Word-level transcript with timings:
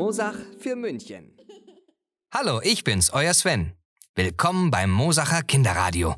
Mosach 0.00 0.36
für 0.58 0.76
München. 0.76 1.36
Hallo, 2.34 2.62
ich 2.62 2.84
bin's, 2.84 3.10
euer 3.12 3.34
Sven. 3.34 3.74
Willkommen 4.14 4.70
beim 4.70 4.90
Mosacher 4.90 5.42
Kinderradio. 5.42 6.16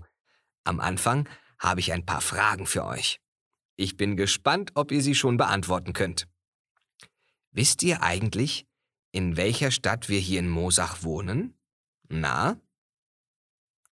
Am 0.63 0.79
Anfang 0.79 1.29
habe 1.59 1.81
ich 1.81 1.93
ein 1.93 2.07
paar 2.07 2.21
Fragen 2.21 2.67
für 2.67 2.85
euch. 2.85 3.19
Ich 3.75 3.97
bin 3.97 4.17
gespannt, 4.17 4.71
ob 4.77 4.93
ihr 4.93 5.03
sie 5.03 5.17
schon 5.17 5.37
beantworten 5.37 5.95
könnt. 5.95 6.29
Wisst 7.51 7.83
ihr 7.83 8.05
eigentlich, 8.05 8.69
in 9.11 9.37
welcher 9.37 9.73
Stadt 9.73 10.09
wir 10.09 10.21
hier 10.21 10.39
in 10.39 10.49
Mosach 10.49 11.03
wohnen? 11.03 11.59
Na? 12.09 12.61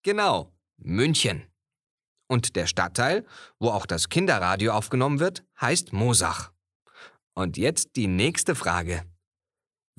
Genau, 0.04 0.52
München. 0.76 1.50
Und 2.28 2.54
der 2.54 2.68
Stadtteil, 2.68 3.26
wo 3.58 3.70
auch 3.70 3.86
das 3.86 4.08
Kinderradio 4.08 4.70
aufgenommen 4.70 5.18
wird, 5.18 5.44
heißt 5.60 5.92
Mosach. 5.92 6.52
Und 7.34 7.56
jetzt 7.56 7.96
die 7.96 8.06
nächste 8.06 8.54
Frage. 8.54 9.09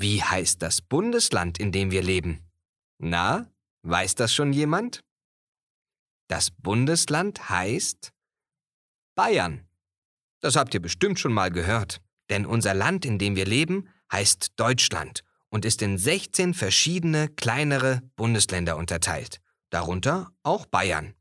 Wie 0.01 0.23
heißt 0.23 0.63
das 0.63 0.81
Bundesland, 0.81 1.59
in 1.59 1.71
dem 1.71 1.91
wir 1.91 2.01
leben? 2.01 2.49
Na, 2.97 3.53
weiß 3.83 4.15
das 4.15 4.33
schon 4.33 4.51
jemand? 4.51 5.01
Das 6.27 6.49
Bundesland 6.49 7.51
heißt 7.51 8.11
Bayern. 9.13 9.67
Das 10.39 10.55
habt 10.55 10.73
ihr 10.73 10.81
bestimmt 10.81 11.19
schon 11.19 11.33
mal 11.33 11.51
gehört, 11.51 12.01
denn 12.31 12.47
unser 12.47 12.73
Land, 12.73 13.05
in 13.05 13.19
dem 13.19 13.35
wir 13.35 13.45
leben, 13.45 13.89
heißt 14.11 14.53
Deutschland 14.55 15.23
und 15.49 15.65
ist 15.65 15.83
in 15.83 15.99
16 15.99 16.55
verschiedene 16.55 17.27
kleinere 17.27 18.01
Bundesländer 18.15 18.77
unterteilt, 18.77 19.39
darunter 19.69 20.31
auch 20.41 20.65
Bayern. 20.65 21.13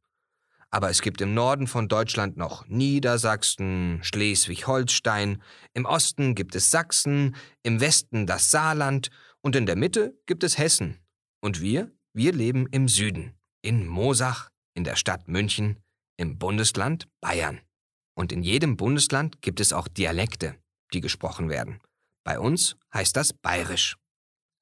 Aber 0.73 0.89
es 0.89 1.03
gibt 1.03 1.21
im 1.21 1.35
Norden 1.35 1.67
von 1.67 1.89
Deutschland 1.89 2.37
noch 2.37 2.67
Niedersachsen, 2.67 3.99
Schleswig-Holstein, 4.03 5.43
im 5.75 5.85
Osten 5.85 6.35
gibt 6.35 6.55
es 6.55 6.71
Sachsen, 6.71 7.35
im 7.65 7.81
Westen 7.81 8.27
das 8.27 8.51
Saarland 8.51 9.11
und 9.43 9.57
in 9.57 9.67
der 9.67 9.77
Mitte 9.77 10.15
gibt 10.27 10.45
es 10.45 10.59
Hessen. 10.59 11.01
Und 11.43 11.61
wir, 11.61 11.91
wir 12.13 12.33
leben 12.33 12.69
im 12.71 12.87
Süden, 12.87 13.35
in 13.63 13.87
Mosach, 13.87 14.51
in 14.75 14.85
der 14.85 14.97
Stadt 14.97 15.27
München, 15.27 15.79
im 16.17 16.39
Bundesland 16.39 17.09
Bayern. 17.21 17.61
Und 18.17 18.33
in 18.33 18.43
jedem 18.43 18.77
Bundesland 18.77 19.43
gibt 19.43 19.61
es 19.61 19.73
auch 19.73 19.89
Dialekte, 19.89 20.57
die 20.93 21.01
gesprochen 21.01 21.49
werden. 21.49 21.81
Bei 22.25 22.39
uns 22.39 22.77
heißt 22.95 23.17
das 23.17 23.33
Bayerisch. 23.33 23.97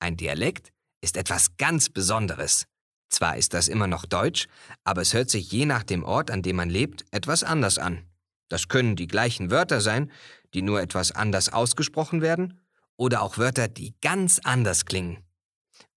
Ein 0.01 0.17
Dialekt 0.17 0.73
ist 1.03 1.17
etwas 1.17 1.57
ganz 1.57 1.91
Besonderes. 1.91 2.67
Zwar 3.09 3.37
ist 3.37 3.55
das 3.55 3.69
immer 3.69 3.87
noch 3.87 4.05
Deutsch, 4.05 4.49
aber 4.85 5.03
es 5.03 5.15
hört 5.15 5.31
sich 5.31 5.51
je 5.51 5.65
nach 5.65 5.83
dem 5.83 6.05
Ort, 6.05 6.31
an 6.31 6.43
dem 6.43 6.57
man 6.57 6.69
lebt, 6.69 7.05
etwas 7.11 7.43
anders 7.43 7.79
an. 7.79 8.05
Das 8.49 8.69
können 8.69 8.97
die 8.97 9.07
gleichen 9.07 9.51
Wörter 9.51 9.81
sein, 9.81 10.11
die 10.55 10.63
nur 10.63 10.81
etwas 10.81 11.13
anders 11.13 11.53
ausgesprochen 11.53 12.23
werden, 12.23 12.61
oder 12.97 13.23
auch 13.23 13.39
Wörter, 13.39 13.69
die 13.69 13.95
ganz 14.01 14.41
anders 14.43 14.85
klingen. 14.85 15.23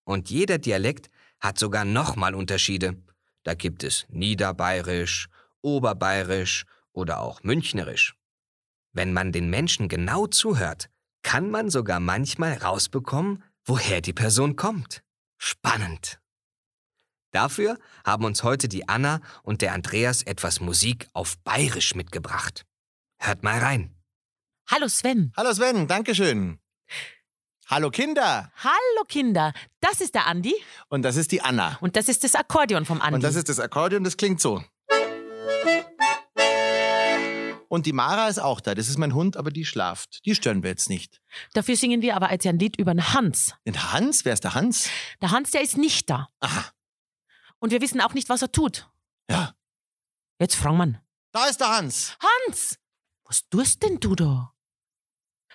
Und 0.03 0.29
jeder 0.29 0.57
Dialekt 0.57 1.09
hat 1.39 1.57
sogar 1.57 1.83
nochmal 1.83 2.35
Unterschiede. 2.35 2.95
Da 3.43 3.55
gibt 3.55 3.83
es 3.83 4.05
Niederbayerisch, 4.09 5.27
Oberbayerisch 5.61 6.65
oder 6.93 7.19
auch 7.19 7.43
Münchnerisch. 7.43 8.15
Wenn 8.93 9.13
man 9.13 9.31
den 9.31 9.49
Menschen 9.49 9.89
genau 9.89 10.27
zuhört, 10.27 10.89
kann 11.23 11.49
man 11.49 11.69
sogar 11.69 11.99
manchmal 11.99 12.53
rausbekommen, 12.53 13.43
woher 13.63 14.01
die 14.01 14.13
Person 14.13 14.55
kommt. 14.55 15.01
Spannend. 15.37 16.20
Dafür 17.31 17.77
haben 18.05 18.25
uns 18.25 18.43
heute 18.43 18.67
die 18.67 18.89
Anna 18.89 19.21
und 19.43 19.61
der 19.61 19.73
Andreas 19.73 20.21
etwas 20.23 20.59
Musik 20.59 21.07
auf 21.13 21.37
Bayerisch 21.39 21.95
mitgebracht. 21.95 22.65
Hört 23.19 23.43
mal 23.43 23.59
rein. 23.59 23.95
Hallo 24.69 24.87
Sven. 24.87 25.31
Hallo 25.37 25.53
Sven, 25.53 25.87
Dankeschön. 25.87 26.59
Hallo 27.67 27.89
Kinder. 27.89 28.51
Hallo 28.57 29.05
Kinder. 29.07 29.53
Das 29.79 30.01
ist 30.01 30.13
der 30.13 30.27
Andi 30.27 30.53
Und 30.89 31.03
das 31.03 31.15
ist 31.15 31.31
die 31.31 31.41
Anna. 31.41 31.77
und 31.79 31.95
das 31.95 32.09
ist 32.09 32.23
das 32.25 32.35
Akkordeon 32.35 32.85
vom 32.85 32.99
Andi. 33.01 33.15
Und 33.15 33.23
das 33.23 33.35
ist 33.35 33.47
das 33.47 33.59
Akkordeon, 33.59 34.03
das 34.03 34.17
klingt 34.17 34.41
so. 34.41 34.61
Und 37.69 37.85
die 37.85 37.93
Mara 37.93 38.27
ist 38.27 38.39
auch 38.39 38.59
da. 38.59 38.75
Das 38.75 38.89
ist 38.89 38.97
mein 38.97 39.13
Hund, 39.13 39.37
aber 39.37 39.49
die 39.49 39.63
schlaft. 39.63 40.25
Die 40.25 40.35
stören 40.35 40.61
wir 40.61 40.69
jetzt 40.71 40.89
nicht. 40.89 41.21
Dafür 41.53 41.77
singen 41.77 42.01
wir 42.01 42.17
aber 42.17 42.29
jetzt 42.29 42.45
ein 42.45 42.59
Lied 42.59 42.77
über 42.77 42.93
den 42.93 43.13
Hans. 43.13 43.55
Den 43.65 43.93
Hans? 43.93 44.25
Wer 44.25 44.33
ist 44.33 44.43
der 44.43 44.53
Hans? 44.55 44.89
Der 45.21 45.31
Hans, 45.31 45.51
der 45.51 45.61
ist 45.61 45.77
nicht 45.77 46.09
da. 46.09 46.27
Aha. 46.41 46.65
Und 47.61 47.71
wir 47.71 47.79
wissen 47.79 48.01
auch 48.01 48.13
nicht, 48.13 48.27
was 48.27 48.41
er 48.41 48.51
tut. 48.51 48.89
Ja. 49.29 49.53
Jetzt 50.39 50.55
fragen 50.55 50.77
wir 50.77 50.85
ihn. 50.85 50.97
Da 51.31 51.45
ist 51.45 51.59
der 51.61 51.69
Hans. 51.69 52.17
Hans! 52.19 52.77
Was 53.23 53.47
tust 53.49 53.83
denn 53.83 53.99
du 53.99 54.15
da? 54.15 54.53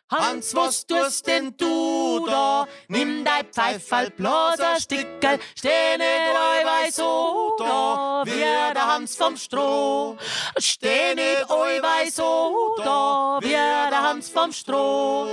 Hans, 0.09 0.55
was 0.55 0.87
tust 0.87 1.27
denn 1.27 1.57
du 1.57 2.25
da? 2.27 2.69
Nimm 2.87 3.25
dein 3.25 3.45
Pfeifall, 3.47 4.11
blas 4.11 4.61
ein 4.61 4.81
Stickerl, 4.81 5.41
steh 5.59 5.97
nicht 5.99 6.37
allweil 6.37 6.93
so 6.93 7.57
da, 7.59 8.23
wie 8.25 8.39
der 8.39 8.87
Hans 8.87 9.17
vom 9.17 9.37
Stroh. 9.37 10.17
Steh 10.59 11.17
nicht 11.17 11.51
allweil 11.51 12.13
so 12.13 12.77
da, 12.79 13.41
wie 13.43 13.49
der 13.49 14.01
Hans 14.01 14.29
vom 14.29 14.53
Stroh. 14.53 15.27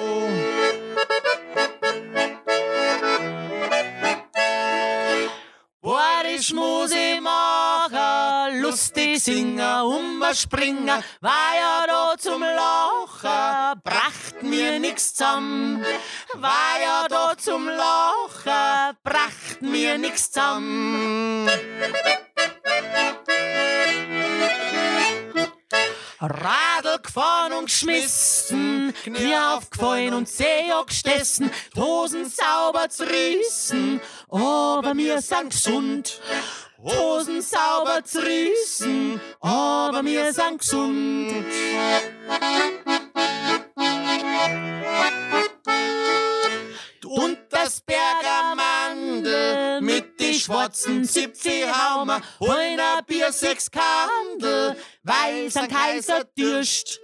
Bayerisch 6.44 6.54
muss 6.54 6.92
ich 6.92 7.22
machen, 7.22 8.62
lustig 8.62 9.24
singen, 9.24 9.62
umspringen, 9.82 10.88
war 11.22 11.56
ja 11.56 11.86
da 11.88 12.16
zum 12.18 12.42
Lachen, 12.42 13.82
bracht 13.84 14.44
mir 14.44 14.78
nix 14.80 15.14
zusammen. 15.14 15.86
War 16.34 16.82
ja 16.82 17.08
da 17.08 17.38
zum 17.38 17.68
Lachen, 17.68 18.98
bracht 19.04 19.62
mir 19.62 19.98
nix 19.98 20.32
zusammen. 20.32 21.50
Radl 26.20 27.02
gefahren 27.02 27.52
und 27.54 27.66
geschmissen, 27.66 28.94
Knie 29.04 29.36
aufgefallen 29.36 30.14
und 30.14 30.30
Seejag 30.30 30.88
gestessen, 30.88 31.52
Hosen 31.76 32.26
sauber 32.30 32.88
zerrissen, 32.88 34.00
aber 34.34 34.98
wir 34.98 35.22
sind 35.22 35.52
gesund. 35.52 36.20
Hosen 36.80 37.42
sauber 37.42 38.04
zerrissen, 38.04 39.22
aber 39.40 40.04
wir 40.04 40.34
sind 40.34 40.60
gesund. 40.60 41.46
Und 47.06 47.38
das 47.50 47.82
Bergermandel 47.82 49.82
mit 49.82 50.20
die 50.20 50.34
schwarzen 50.34 51.06
Zipfelhaumer, 51.06 52.22
holen 52.40 52.80
ein 52.80 53.06
Bier, 53.06 53.32
sechs 53.32 53.70
Kandel, 53.70 54.76
weiß 55.04 55.58
ein 55.58 55.70
Kaiser 55.70 56.24
dürscht. 56.38 57.00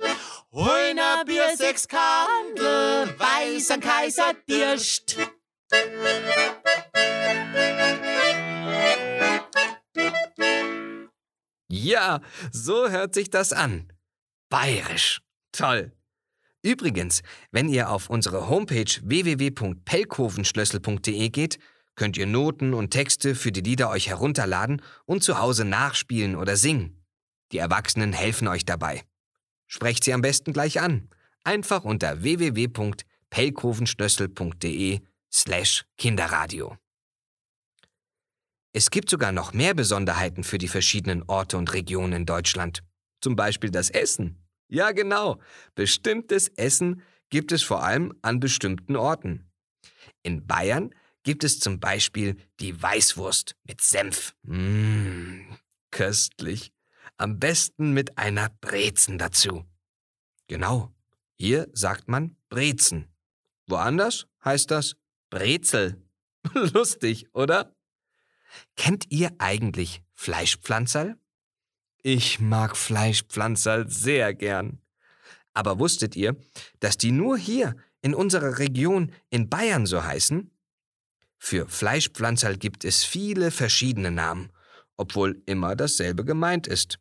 Holen 0.52 1.00
ein 1.00 1.26
Bier, 1.26 1.56
sechs 1.56 1.88
Kandel, 1.88 3.14
weiß 3.18 3.72
ein 3.72 3.82
Kaiser 3.82 4.34
dürscht. 4.50 5.16
Ja, 11.84 12.22
so 12.52 12.90
hört 12.90 13.14
sich 13.14 13.30
das 13.30 13.54
an. 13.54 13.94
Bayerisch. 14.50 15.22
Toll. 15.54 15.94
Übrigens, 16.62 17.22
wenn 17.52 17.70
ihr 17.70 17.90
auf 17.90 18.10
unsere 18.10 18.50
Homepage 18.50 18.92
www.pelkovenschlössel.de 19.02 21.30
geht, 21.30 21.58
könnt 21.96 22.18
ihr 22.18 22.28
Noten 22.28 22.74
und 22.74 22.92
Texte 22.92 23.34
für 23.34 23.54
die 23.54 23.62
Lieder 23.62 23.90
euch 23.90 24.10
herunterladen 24.10 24.82
und 25.06 25.24
zu 25.24 25.40
Hause 25.40 25.64
nachspielen 25.64 26.36
oder 26.36 26.58
singen. 26.58 27.02
Die 27.54 27.60
Erwachsenen 27.60 28.12
helfen 28.14 28.50
euch 28.50 28.66
dabei. 28.66 29.04
Sprecht 29.68 30.04
sie 30.04 30.12
am 30.14 30.22
besten 30.22 30.52
gleich 30.52 30.82
an. 30.82 31.08
Einfach 31.44 31.86
unter 31.86 32.24
www.pelkovenschlössel.de 32.24 35.00
slash 35.32 35.86
Kinderradio. 35.98 36.76
Es 38.72 38.92
gibt 38.92 39.10
sogar 39.10 39.32
noch 39.32 39.54
mehr 39.54 39.74
Besonderheiten 39.74 40.44
für 40.44 40.60
die 40.60 40.68
verschiedenen 40.68 41.24
Orte 41.24 41.58
und 41.58 41.74
Regionen 41.74 42.14
in 42.14 42.26
Deutschland. 42.26 42.84
Zum 43.22 43.36
Beispiel 43.36 43.72
das 43.72 43.90
Essen. 43.90 44.38
Ja, 44.68 44.92
genau. 44.92 45.40
Bestimmtes 45.74 46.50
Essen 46.50 47.02
gibt 47.30 47.52
es 47.52 47.64
vor 47.64 47.84
allem 47.84 48.14
an 48.22 48.40
bestimmten 48.40 48.96
Orten. 48.96 49.50
In 50.22 50.46
Bayern 50.46 50.94
gibt 51.24 51.44
es 51.44 51.60
zum 51.60 51.80
Beispiel 51.80 52.38
die 52.60 52.80
Weißwurst 52.82 53.56
mit 53.64 53.82
Senf. 53.82 54.36
Mmh, 54.44 55.58
köstlich. 55.92 56.72
Am 57.18 57.40
besten 57.40 57.94
mit 57.94 58.18
einer 58.18 58.50
Brezen 58.62 59.18
dazu. 59.18 59.66
Genau, 60.48 60.94
hier 61.38 61.68
sagt 61.74 62.08
man 62.08 62.38
Brezen. 62.50 63.08
Woanders 63.68 64.28
heißt 64.46 64.72
das 64.72 64.96
Brezel. 65.30 66.02
Lustig, 66.54 67.28
oder? 67.34 67.76
Kennt 68.76 69.12
ihr 69.12 69.32
eigentlich 69.38 70.02
Fleischpflanzerl? 70.14 71.18
Ich 72.02 72.40
mag 72.40 72.78
Fleischpflanzerl 72.78 73.90
sehr 73.90 74.34
gern. 74.34 74.80
Aber 75.54 75.80
wusstet 75.80 76.16
ihr, 76.16 76.38
dass 76.80 76.98
die 76.98 77.12
nur 77.12 77.38
hier 77.38 77.76
in 78.02 78.16
unserer 78.16 78.60
Region 78.60 79.12
in 79.30 79.50
Bayern 79.50 79.86
so 79.86 80.04
heißen? 80.04 80.52
Für 81.38 81.68
Fleischpflanzerl 81.68 82.58
gibt 82.58 82.86
es 82.86 83.04
viele 83.04 83.52
verschiedene 83.52 84.12
Namen, 84.12 84.52
obwohl 84.98 85.42
immer 85.46 85.76
dasselbe 85.76 86.24
gemeint 86.26 86.68
ist. 86.68 87.00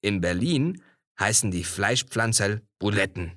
In 0.00 0.20
Berlin 0.20 0.82
heißen 1.18 1.50
die 1.50 1.64
Fleischpflanzerl 1.64 2.62
Buletten. 2.78 3.32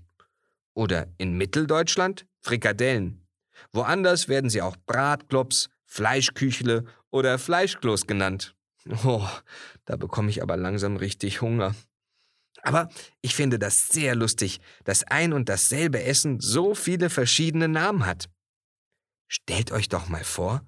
Oder 0.74 1.08
in 1.18 1.38
Mitteldeutschland 1.38 2.26
Frikadellen. 2.42 3.26
Woanders 3.74 4.28
werden 4.28 4.50
sie 4.50 4.62
auch 4.62 4.78
Bratklops, 4.86 5.70
Fleischküchle 5.90 6.86
oder 7.10 7.40
Fleischkloß 7.40 8.08
genannt. 8.08 8.56
Oh, 9.04 9.28
da 9.86 9.98
bekomme 9.98 10.30
ich 10.30 10.42
aber 10.42 10.56
langsam 10.56 10.96
richtig 10.96 11.42
Hunger. 11.42 11.76
Aber 12.62 12.90
ich 13.22 13.36
finde 13.36 13.60
das 13.60 13.90
sehr 13.90 14.16
lustig, 14.16 14.60
dass 14.84 15.04
ein 15.04 15.34
und 15.34 15.50
dasselbe 15.50 16.04
Essen 16.04 16.40
so 16.40 16.76
viele 16.76 17.10
verschiedene 17.10 17.68
Namen 17.68 18.06
hat. 18.06 18.30
Stellt 19.28 19.72
euch 19.72 19.90
doch 19.90 20.08
mal 20.08 20.24
vor, 20.24 20.62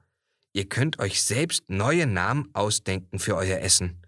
ihr 0.54 0.68
könnt 0.68 1.00
euch 1.00 1.22
selbst 1.22 1.70
neue 1.70 2.08
Namen 2.08 2.50
ausdenken 2.54 3.20
für 3.20 3.36
euer 3.36 3.60
Essen. 3.60 4.02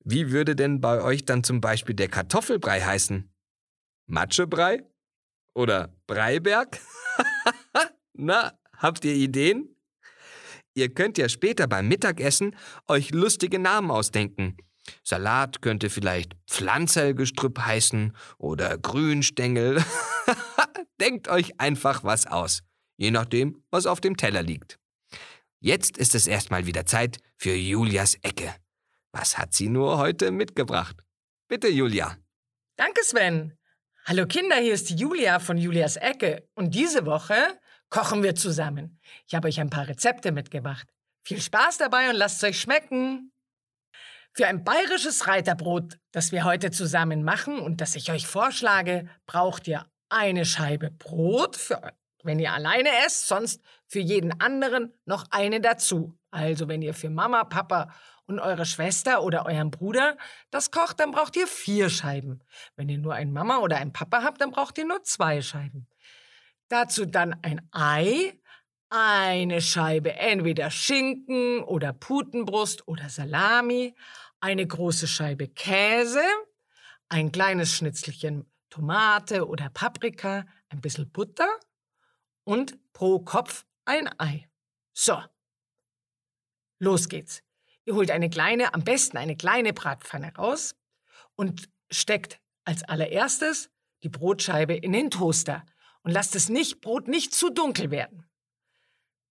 Wie 0.00 0.32
würde 0.32 0.56
denn 0.56 0.80
bei 0.80 1.00
euch 1.00 1.24
dann 1.24 1.44
zum 1.44 1.60
Beispiel 1.60 1.94
der 1.94 2.08
Kartoffelbrei 2.08 2.82
heißen? 2.82 3.32
Matschebrei? 4.06 4.84
Oder 5.54 5.94
Breiberg? 6.06 6.78
Na, 8.12 8.58
habt 8.76 9.04
ihr 9.04 9.14
Ideen? 9.14 9.73
Ihr 10.74 10.92
könnt 10.92 11.18
ja 11.18 11.28
später 11.28 11.66
beim 11.68 11.88
Mittagessen 11.88 12.56
euch 12.88 13.10
lustige 13.10 13.58
Namen 13.58 13.90
ausdenken. 13.90 14.56
Salat 15.02 15.62
könnte 15.62 15.88
vielleicht 15.88 16.34
Pflanzergestrüpp 16.48 17.60
heißen 17.60 18.14
oder 18.38 18.76
Grünstängel. 18.76 19.82
Denkt 21.00 21.28
euch 21.28 21.58
einfach 21.60 22.04
was 22.04 22.26
aus, 22.26 22.62
je 22.96 23.10
nachdem, 23.10 23.62
was 23.70 23.86
auf 23.86 24.00
dem 24.00 24.16
Teller 24.16 24.42
liegt. 24.42 24.78
Jetzt 25.60 25.96
ist 25.96 26.14
es 26.14 26.26
erstmal 26.26 26.66
wieder 26.66 26.84
Zeit 26.86 27.18
für 27.36 27.54
Julias 27.54 28.16
Ecke. 28.22 28.54
Was 29.12 29.38
hat 29.38 29.54
sie 29.54 29.68
nur 29.68 29.98
heute 29.98 30.32
mitgebracht? 30.32 30.96
Bitte, 31.48 31.68
Julia. 31.68 32.18
Danke, 32.76 33.02
Sven. 33.04 33.56
Hallo 34.06 34.26
Kinder, 34.26 34.56
hier 34.56 34.74
ist 34.74 34.90
Julia 34.90 35.38
von 35.38 35.56
Julias 35.56 35.96
Ecke. 35.96 36.46
Und 36.54 36.74
diese 36.74 37.06
Woche 37.06 37.58
kochen 37.94 38.24
wir 38.24 38.34
zusammen. 38.34 38.98
Ich 39.28 39.36
habe 39.36 39.46
euch 39.46 39.60
ein 39.60 39.70
paar 39.70 39.86
Rezepte 39.86 40.32
mitgebracht. 40.32 40.88
Viel 41.22 41.40
Spaß 41.40 41.78
dabei 41.78 42.10
und 42.10 42.16
lasst 42.16 42.38
es 42.42 42.48
euch 42.50 42.60
schmecken. 42.60 43.30
Für 44.32 44.48
ein 44.48 44.64
bayerisches 44.64 45.28
Reiterbrot, 45.28 46.00
das 46.10 46.32
wir 46.32 46.42
heute 46.42 46.72
zusammen 46.72 47.22
machen 47.22 47.60
und 47.60 47.80
das 47.80 47.94
ich 47.94 48.10
euch 48.10 48.26
vorschlage, 48.26 49.08
braucht 49.26 49.68
ihr 49.68 49.86
eine 50.08 50.44
Scheibe 50.44 50.90
Brot, 50.90 51.54
für, 51.54 51.92
wenn 52.24 52.40
ihr 52.40 52.52
alleine 52.52 52.88
esst, 53.06 53.28
sonst 53.28 53.62
für 53.86 54.00
jeden 54.00 54.40
anderen 54.40 54.92
noch 55.04 55.26
eine 55.30 55.60
dazu. 55.60 56.18
Also 56.32 56.66
wenn 56.66 56.82
ihr 56.82 56.94
für 56.94 57.10
Mama, 57.10 57.44
Papa 57.44 57.94
und 58.26 58.40
eure 58.40 58.66
Schwester 58.66 59.22
oder 59.22 59.46
euren 59.46 59.70
Bruder 59.70 60.16
das 60.50 60.72
kocht, 60.72 60.98
dann 60.98 61.12
braucht 61.12 61.36
ihr 61.36 61.46
vier 61.46 61.88
Scheiben. 61.90 62.42
Wenn 62.74 62.88
ihr 62.88 62.98
nur 62.98 63.14
ein 63.14 63.32
Mama 63.32 63.58
oder 63.58 63.76
ein 63.76 63.92
Papa 63.92 64.24
habt, 64.24 64.40
dann 64.40 64.50
braucht 64.50 64.78
ihr 64.78 64.84
nur 64.84 65.04
zwei 65.04 65.40
Scheiben. 65.42 65.86
Dazu 66.74 67.06
dann 67.06 67.36
ein 67.42 67.60
Ei, 67.70 68.36
eine 68.88 69.60
Scheibe 69.60 70.14
entweder 70.14 70.72
Schinken 70.72 71.62
oder 71.62 71.92
Putenbrust 71.92 72.88
oder 72.88 73.08
Salami, 73.08 73.94
eine 74.40 74.66
große 74.66 75.06
Scheibe 75.06 75.46
Käse, 75.46 76.24
ein 77.08 77.30
kleines 77.30 77.76
Schnitzelchen 77.76 78.50
Tomate 78.70 79.46
oder 79.46 79.70
Paprika, 79.70 80.46
ein 80.68 80.80
bisschen 80.80 81.08
Butter 81.12 81.48
und 82.42 82.76
pro 82.92 83.20
Kopf 83.20 83.66
ein 83.84 84.10
Ei. 84.18 84.48
So, 84.92 85.22
los 86.80 87.08
geht's. 87.08 87.44
Ihr 87.84 87.94
holt 87.94 88.10
eine 88.10 88.30
kleine, 88.30 88.74
am 88.74 88.82
besten 88.82 89.16
eine 89.16 89.36
kleine 89.36 89.74
Bratpfanne 89.74 90.34
raus 90.34 90.74
und 91.36 91.70
steckt 91.88 92.40
als 92.64 92.82
allererstes 92.82 93.70
die 94.02 94.08
Brotscheibe 94.08 94.74
in 94.74 94.92
den 94.92 95.12
Toaster 95.12 95.64
und 96.04 96.12
lasst 96.12 96.34
das 96.34 96.48
nicht, 96.48 96.80
Brot 96.80 97.08
nicht 97.08 97.34
zu 97.34 97.50
dunkel 97.50 97.90
werden. 97.90 98.24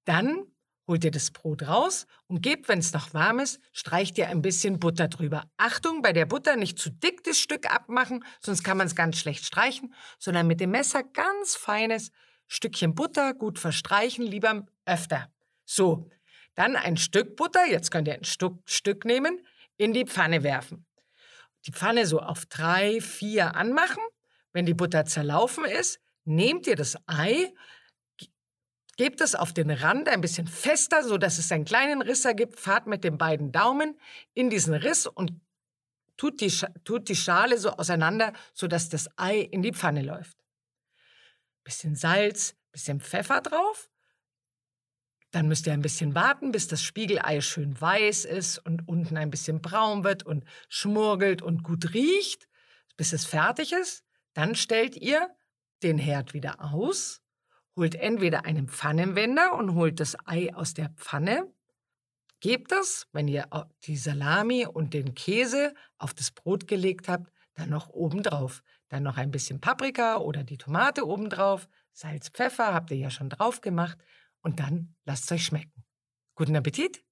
Dann 0.06 0.48
holt 0.86 1.06
ihr 1.06 1.12
das 1.12 1.32
Brot 1.32 1.64
raus 1.64 2.08
und 2.28 2.42
gebt, 2.42 2.68
wenn 2.68 2.80
es 2.80 2.92
noch 2.92 3.14
warm 3.14 3.40
ist, 3.40 3.62
streicht 3.72 4.18
ihr 4.18 4.28
ein 4.28 4.42
bisschen 4.42 4.80
Butter 4.80 5.08
drüber. 5.08 5.50
Achtung, 5.56 6.02
bei 6.02 6.12
der 6.12 6.26
Butter 6.26 6.58
nicht 6.58 6.78
zu 6.78 6.90
dick 6.90 7.24
das 7.24 7.40
Stück 7.40 7.74
abmachen, 7.74 8.26
sonst 8.42 8.64
kann 8.64 8.78
man 8.78 8.88
es 8.88 8.96
ganz 8.96 9.18
schlecht 9.18 9.46
streichen, 9.46 9.94
sondern 10.20 10.48
mit 10.48 10.60
dem 10.60 10.72
Messer 10.72 11.04
ganz 11.04 11.56
feines 11.56 12.12
Stückchen 12.48 12.96
Butter 12.96 13.34
gut 13.34 13.60
verstreichen, 13.60 14.26
lieber 14.26 14.66
öfter. 14.86 15.32
So, 15.64 16.10
dann 16.56 16.76
ein 16.76 16.98
Stück 16.98 17.38
Butter, 17.38 17.66
jetzt 17.66 17.90
könnt 17.90 18.08
ihr 18.08 18.16
ein 18.16 18.26
Stück, 18.26 18.60
Stück 18.66 19.06
nehmen, 19.06 19.40
in 19.78 19.94
die 19.94 20.06
Pfanne 20.06 20.44
werfen. 20.44 20.86
Die 21.66 21.72
Pfanne 21.72 22.06
so 22.06 22.20
auf 22.20 22.46
drei, 22.46 23.00
vier 23.00 23.56
anmachen. 23.56 24.04
Wenn 24.52 24.66
die 24.66 24.74
Butter 24.74 25.06
zerlaufen 25.06 25.66
ist, 25.66 26.00
nehmt 26.26 26.68
ihr 26.68 26.76
das 26.76 26.98
Ei, 27.08 27.54
Gebt 28.96 29.22
es 29.22 29.34
auf 29.34 29.54
den 29.54 29.72
Rand 29.72 30.08
ein 30.08 30.22
bisschen 30.22 30.48
fester, 30.48 31.04
sodass 31.04 31.40
es 31.40 31.52
einen 31.52 31.66
kleinen 31.66 32.04
Riss 32.04 32.26
ergibt. 32.26 32.60
Fahrt 32.60 32.86
mit 32.86 33.04
den 33.04 33.18
beiden 33.18 33.52
Daumen 33.52 34.00
in 34.36 34.52
diesen 34.52 34.76
Riss 34.76 35.08
und 35.08 35.34
tut 36.16 36.42
die, 36.42 36.54
tut 36.84 37.10
die 37.10 37.16
Schale 37.16 37.58
so 37.58 37.72
auseinander, 37.72 38.34
sodass 38.54 38.90
das 38.90 39.10
Ei 39.18 39.40
in 39.40 39.64
die 39.64 39.74
Pfanne 39.74 40.04
läuft. 40.04 40.38
Bisschen 41.64 41.96
Salz, 41.96 42.56
bisschen 42.72 43.00
Pfeffer 43.00 43.42
drauf. 43.42 43.90
Dann 45.32 45.48
müsst 45.48 45.66
ihr 45.66 45.74
ein 45.74 45.82
bisschen 45.82 46.14
warten, 46.14 46.52
bis 46.52 46.68
das 46.68 46.84
Spiegelei 46.84 47.42
schön 47.42 47.80
weiß 47.80 48.26
ist 48.26 48.60
und 48.60 48.88
unten 48.88 49.18
ein 49.18 49.32
bisschen 49.32 49.62
braun 49.62 50.04
wird 50.04 50.24
und 50.24 50.44
schmurgelt 50.70 51.42
und 51.42 51.64
gut 51.64 51.96
riecht, 51.96 52.48
bis 52.96 53.12
es 53.14 53.26
fertig 53.26 53.72
ist. 53.74 54.04
Dann 54.34 54.54
stellt 54.54 54.96
ihr 54.96 55.36
den 55.84 55.98
Herd 55.98 56.34
wieder 56.34 56.64
aus 56.64 57.24
holt 57.76 57.96
entweder 57.96 58.46
einen 58.46 58.68
Pfannenwender 58.68 59.54
und 59.54 59.76
holt 59.76 60.00
das 60.00 60.16
Ei 60.26 60.54
aus 60.54 60.74
der 60.74 60.90
Pfanne, 60.90 61.52
gebt 62.40 62.72
das, 62.72 63.08
wenn 63.12 63.28
ihr 63.28 63.48
die 63.84 63.98
Salami 63.98 64.66
und 64.66 64.94
den 64.94 65.16
Käse 65.16 65.74
auf 65.98 66.14
das 66.14 66.32
Brot 66.32 66.68
gelegt 66.68 67.08
habt, 67.08 67.32
dann 67.56 67.70
noch 67.70 67.90
oben 67.90 68.24
drauf. 68.24 68.64
Dann 68.90 69.04
noch 69.04 69.18
ein 69.18 69.32
bisschen 69.32 69.60
Paprika 69.60 70.18
oder 70.18 70.44
die 70.44 70.58
Tomate 70.58 71.08
oben 71.08 71.30
drauf, 71.30 71.68
Salz, 71.94 72.30
Pfeffer 72.30 72.74
habt 72.74 72.90
ihr 72.92 72.98
ja 72.98 73.12
schon 73.12 73.30
drauf 73.30 73.62
gemacht 73.62 73.98
und 74.42 74.60
dann 74.60 74.96
lasst 75.06 75.26
es 75.26 75.32
euch 75.32 75.46
schmecken. 75.46 75.84
Guten 76.36 76.56
Appetit! 76.56 77.04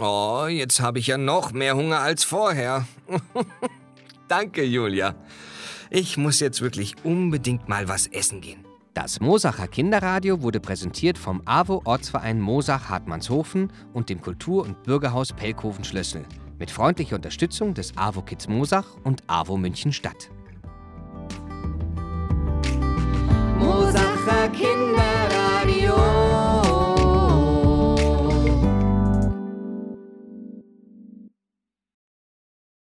Oh, 0.00 0.46
jetzt 0.48 0.80
habe 0.80 0.98
ich 0.98 1.06
ja 1.06 1.18
noch 1.18 1.52
mehr 1.52 1.76
Hunger 1.76 2.00
als 2.00 2.24
vorher. 2.24 2.86
Danke, 4.28 4.64
Julia. 4.64 5.14
Ich 5.94 6.16
muss 6.16 6.40
jetzt 6.40 6.62
wirklich 6.62 6.94
unbedingt 7.04 7.68
mal 7.68 7.86
was 7.86 8.06
essen 8.06 8.40
gehen. 8.40 8.64
Das 8.94 9.20
Mosacher 9.20 9.68
Kinderradio 9.68 10.40
wurde 10.40 10.58
präsentiert 10.58 11.18
vom 11.18 11.42
AWO 11.44 11.82
Ortsverein 11.84 12.40
Mosach 12.40 12.88
Hartmannshofen 12.88 13.70
und 13.92 14.08
dem 14.08 14.22
Kultur- 14.22 14.62
und 14.62 14.82
Bürgerhaus 14.84 15.34
Pelkoven 15.34 15.84
Schlössel 15.84 16.24
mit 16.58 16.70
freundlicher 16.70 17.16
Unterstützung 17.16 17.74
des 17.74 17.94
AWO 17.98 18.22
Kids 18.22 18.48
Mosach 18.48 18.86
und 19.04 19.22
AWO 19.26 19.58
München 19.58 19.92
Stadt. 19.92 20.30